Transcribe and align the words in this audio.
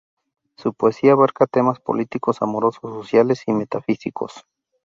Su 0.57 0.73
poesía 0.73 1.11
abarca 1.11 1.45
temas 1.45 1.79
políticos, 1.79 2.41
amorosos, 2.41 2.81
sociales 2.91 3.43
y 3.45 3.53
metafísicos. 3.53 4.47